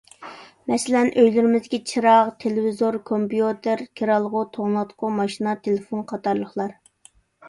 [0.69, 6.75] مەسىلەن، ئۆيلىرىمىزدىكى چىراغ، تېلېۋىزور، كومپيۇتېر، كىرئالغۇ، توڭلاتقۇ، ماشىنا، تېلېفون قاتارلىقلار.